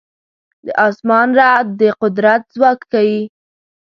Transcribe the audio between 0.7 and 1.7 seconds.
اسمان رعد